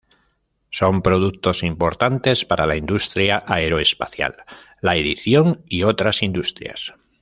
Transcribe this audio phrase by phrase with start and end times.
[0.71, 4.35] Son productos importantes para la Industria Aeroespacial,
[4.81, 6.95] la Edición y otras Industrias.